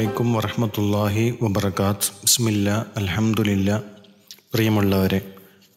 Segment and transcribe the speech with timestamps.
[0.00, 3.82] അലൈക്കും വറഹമത്തല്ലാഹി വബർക്കാത്ത് ബിസ്മില്ല അലഹമുല്ല
[4.54, 5.20] പ്രിയമുള്ളവരെ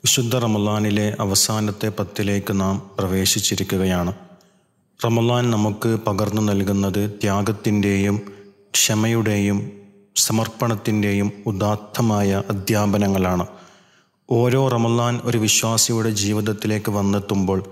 [0.04, 4.14] വിശുദ്ധ റമലാനിലെ അവസാനത്തെ പത്തിലേക്ക് നാം പ്രവേശിച്ചിരിക്കുകയാണ്.
[5.06, 8.22] റമലാൻ നമുക്ക് പകർന്നു നൽകുന്നത് ത്യാഗത്തിന്റെയും
[8.74, 9.72] ക്ഷമയുടെയും
[10.16, 13.48] സമർപ്പണത്തിന്റെയും ഉദാത്തമായ അധ്യാപനങ്ങളാണ്.
[14.30, 17.64] ഓരോ റമലാൻ ഒരു വിശ്വാസിയുടെ ജീവിതത്തിലേക്ക് വന്നെത്തുമ്പോൾ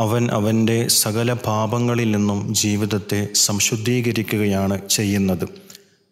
[0.00, 5.67] അവൻ അവന്റെ സകല പാപങ്ങളിൽ നിന്നും ജീവിതത്തെ സംശുദ്ധീകരിക്കുകയാണ് ചെയ്യുന്നത്.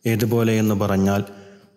[0.07, 1.25] ഏതുപോലെ എന്ന് പറഞ്ഞാൽ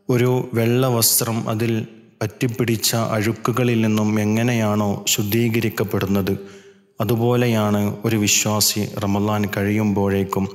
[0.10, 1.86] ഒരു വെള്ള വസ്ത്രം അതിൽ
[2.22, 6.34] പറ്റിപ്പിടിച്ച അഴുക്കുകളിൽ നിന്നും എങ്ങനെയാണോ ശുദ്ധീകരിക്കപ്പെടുന്നത്
[7.02, 10.46] അതുപോലെയാണ് ഒരു വിശ്വാസി റമലാൻ കഴിയുമ്പോഴേക്കും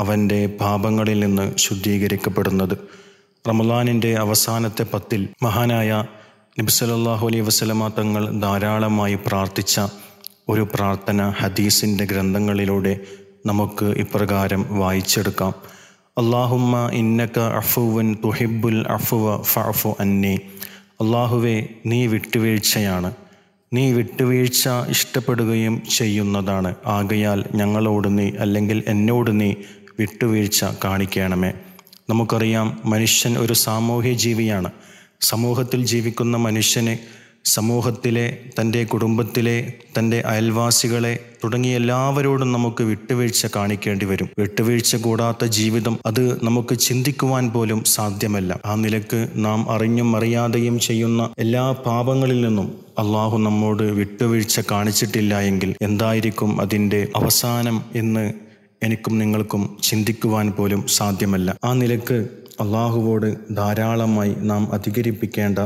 [0.00, 2.76] അവന്റെ പാപങ്ങളിൽ നിന്ന് ശുദ്ധീകരിക്കപ്പെടുന്നത്.
[3.48, 6.04] റമലാനിന്റെ അവസാനത്തെ പത്തിൽ മഹാനായ
[6.60, 9.80] നബിസലല്ലാഹു അലൈഹി വസല്ലമ തങ്ങൾ ധാരാളമായി പ്രാർത്ഥിച്ച
[10.48, 13.00] ഒരു പ്രാർത്ഥന ഹദീസിന്റെ ഗ്രന്ഥങ്ങളിലൂടെ
[13.46, 15.52] നമുക്ക് ഇപ്രകാരം വായിച്ചെടുക്കാം.
[16.18, 20.40] അള്ളാഹുമ്മ ഇന്നക്ക അഫുവൻ തുഹിബുൽ അഫുവ ഫഅഫു അന്നി.
[21.00, 23.12] അള്ളാഹുവെ നീ വിട്ടുവീഴ്ചയാണ്.
[23.72, 26.74] നീ വിട്ടുവീഴ്ച ഇഷ്ടപ്പെടുകയും ചെയ്യുന്നതാണ്.
[26.86, 29.54] ആകയാൽ ഞങ്ങളോട് നീ അല്ലെങ്കിൽ എന്നോട് നീ
[29.98, 31.52] വിട്ടുവീഴ്ച കാണിക്കണമേ.
[32.10, 34.70] നമുക്കറിയാം മനുഷ്യൻ ഒരു സാമൂഹ്യ ജീവിയാണ്
[35.20, 36.96] സമൂഹത്തിൽ ജീവിക്കുന്ന മനുഷ്യന്
[37.54, 38.24] സമൂഹത്തിലെ
[38.56, 39.56] തന്റെ കുടുംബത്തിലെ
[39.96, 41.12] തന്റെ അയൽവാസികളെ
[41.44, 44.28] തുടങ്ങിയ എല്ലാവരോടും നമുക്ക് വിട്ടുവീഴ്ച കാണിക്കേണ്ടി വരും.
[44.38, 48.60] വിട്ടുവീഴ്ച കൂടാത്ത ജീവിതം അത് നമുക്ക് ചിന്തിക്കുവാൻ പോലും സാധ്യമല്ല.
[48.66, 56.60] ആ നിലയ്ക്ക് നാം അറിഞ്ഞും അറിയാതെയും ചെയ്യുന്ന എല്ലാ പാപങ്ങളിൽ നിന്നും അള്ളാഹു നമ്മോട് വിട്ടുവീഴ്ച കാണിച്ചിട്ടില്ല എങ്കിൽ എന്തായിരിക്കും
[56.60, 58.26] അതിന്റെ അവസാനം എന്ന്
[58.82, 61.48] എനിക്കും നിങ്ങൾക്കും ചിന്തിക്കുവാൻ പോലും സാധ്യമല്ല.
[61.64, 62.18] ആ നിലയ്ക്ക്
[62.60, 65.58] അള്ളാഹുവോട് ധാരാളമായി നാം അധികരിപ്പിക്കേണ്ട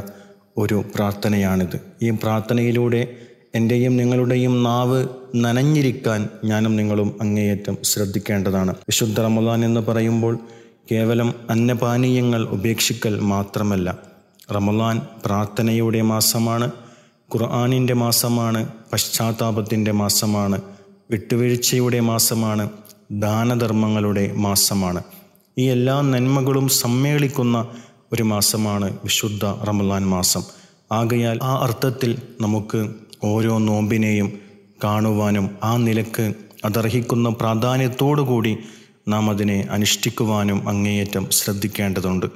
[0.58, 1.81] ഒരു പ്രാർത്ഥനയാണിത്.
[2.03, 3.08] ഈ പ്രാർത്ഥനയിലൂടെ
[3.55, 8.70] എന്റെയും നിങ്ങളുടെയും നാവ് നനഞ്ഞിരിക്കാൻ ഞാനും നിങ്ങളും അങ്ങേയറ്റം ശ്രദ്ധിക്കേണ്ടതാണ്.
[8.70, 10.39] വിശുദ്ധ റമദാൻ എന്ന് പറയുമ്പോൾ
[10.92, 13.98] കേവലം അന്നപാനീയങ്ങൾ ഉപേക്ഷിക്കൽ മാത്രമല്ല.
[14.55, 16.71] റമദാൻ പ്രാർത്ഥനയുടെ മാസമാണ്
[17.34, 20.60] ഖുർആാനിന്റെ മാസമാണ് പശ്ചാത്താപത്തിന്റെ മാസമാണ്
[21.10, 22.71] വിട്ടുവീഴ്ചയുടെ മാസമാണ്
[23.12, 25.03] ദാനധർമ്മങ്ങളുടെ മാസമാണ്.
[25.59, 27.66] ഈ എല്ലാ നന്മകളും സമ്മേളിക്കുന്ന
[28.12, 30.43] ഒരു മാസമാണ് വിശുദ്ധ റമലാൻ മാസം.
[30.93, 32.89] ആകയാൽ ആ അർത്ഥത്തിൽ നമുക്ക്
[33.25, 34.33] ഓരോ നോമ്പിനെയും
[34.84, 36.34] കാണുവാനും ആ നിലയ്ക്ക്
[36.65, 38.56] അതർഹിക്കുന്ന പ്രാധാന്യത്തോടു കൂടി
[39.09, 42.27] നാം അതിനെ അനുഷ്ഠിക്കുവാനും അങ്ങേയറ്റം ശ്രദ്ധിക്കേണ്ടതുണ്ട്.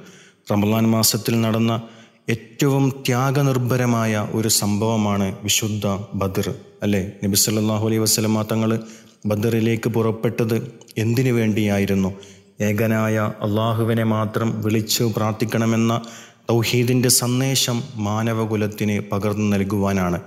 [0.51, 1.81] റമലാൻ മാസത്തിൽ നടന്ന
[2.29, 7.11] ഏറ്റവും ത്യാഗനിർഭരമായ ഒരു സംഭവമാണ് വിശുദ്ധ ബദർ അല്ലേ?
[7.23, 8.79] നബി സല്ലല്ലാഹു അലൈഹി വസല്ലമ തങ്ങൾ
[9.25, 10.57] ബദറിലേക്ക് പുറപ്പെട്ടത്
[10.97, 12.13] എന്തിനു വേണ്ടിയായിരുന്നു?
[12.61, 16.01] ഏകനായ അള്ളാഹുവിനെ മാത്രം വിളിച്ചു പ്രാർത്ഥിക്കണമെന്ന
[16.49, 20.21] തൗഹീദിന്റെ സന്ദേശം മാനവകുലത്തിന് പകർന്നു നൽകുവാനാണ്.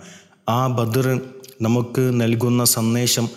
[0.49, 1.21] ആ ബദർ
[1.63, 3.29] നമുക്ക് നൽകുന്ന സന്ദേശം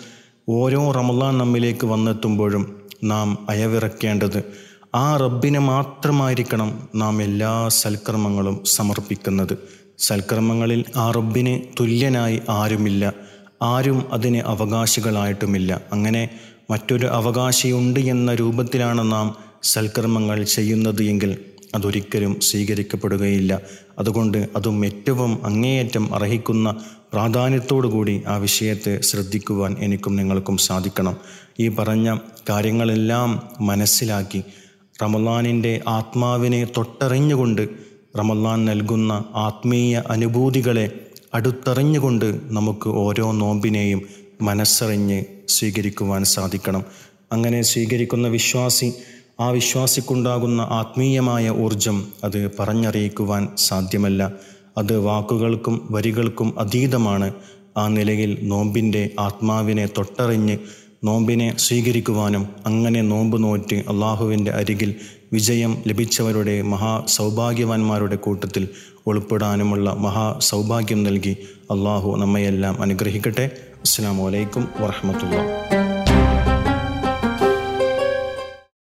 [0.48, 4.42] ഓരോ റമലാൻ നമ്മിലേക്ക് വന്നെത്തുമ്പോഴും നാം അയവിറക്കേണ്ടത്
[4.94, 9.58] ആ റബ്ബിനെ മാത്രമായിരിക്കണം നാം എല്ലാ സൽക്കർമ്മങ്ങളും സമർപ്പിക്കുന്നത്.
[9.98, 13.12] സൽക്കർമ്മങ്ങളിൽ ആ റബ്ബിന് തുല്യനായി ആരുമില്ല.
[13.62, 15.80] ആരും അതിന് അവകാശികളായിട്ടുമില്ല.
[15.92, 16.30] അങ്ങനെ
[16.70, 21.38] മറ്റൊരു അവകാശിയുണ്ട് എന്ന രൂപത്തിലാണ് നാം സൽക്കർമ്മങ്ങൾ ചെയ്യുന്നത് എങ്കിൽ
[21.74, 23.60] അതൊരിക്കലും സ്വീകരിക്കപ്പെടുകയില്ല.
[23.98, 26.76] അതുകൊണ്ട് അതും ഏറ്റവും അങ്ങേയറ്റം അർഹിക്കുന്ന
[27.12, 31.16] പ്രാധാന്യത്തോടു കൂടി ആ വിഷയത്തെ ശ്രദ്ധിക്കുവാൻ എനിക്കും നിങ്ങൾക്കും സാധിക്കണം.
[31.60, 32.18] ഈ പറഞ്ഞ
[32.50, 34.44] കാര്യങ്ങളെല്ലാം മനസ്സിലാക്കി
[35.02, 37.68] റമലാനിന്റെ ആത്മാവിനെ തൊട്ടറിഞ്ഞുകൊണ്ട്
[38.18, 40.90] റമലാൻ നൽകുന്ന ആത്മീയ അനുഭൂതികളെ
[41.34, 44.02] അടുത്തറിഞ്ഞുകൊണ്ട് നമുക്ക് ഓരോ നോമ്പിനെയും
[44.42, 46.84] മനസ്സറിഞ്ഞ് സ്വീകരിക്കുവാൻ സാധിക്കണം.
[47.32, 48.92] അങ്ങനെ സ്വീകരിക്കുന്ന വിശ്വാസി
[49.40, 54.32] ആ വിശ്വാസിക്കുണ്ടാകുന്ന ആത്മീയമായ ഊർജം അത് പറഞ്ഞറിയിക്കുവാൻ സാധ്യമല്ല.
[54.78, 57.34] അത് വാക്കുകൾക്കും വരികൾക്കും അതീതമാണ്.
[57.76, 60.58] ആ നിലയിൽ നോമ്പിന്റെ ആത്മാവിനെ തൊട്ടറിഞ്ഞ്
[61.04, 64.94] നോമ്പിനെ സ്വീകരിക്കുവാനും അങ്ങനെ നോമ്പ് നോറ്റ് അള്ളാഹുവിന്റെ അരികിൽ
[65.32, 68.68] വിജയം ലഭിച്ചവരുടെ മഹാ സൗഭാഗ്യവാന്മാരുടെ കൂട്ടത്തിൽ
[69.06, 71.36] ഉൾപ്പെടാനുമുള്ള മഹാ സൗഭാഗ്യം നൽകി
[71.70, 73.50] അള്ളാഹു നമ്മയെല്ലാം അനുഗ്രഹിക്കട്ടെ.
[73.84, 75.83] السلام عليكم ورحمة الله.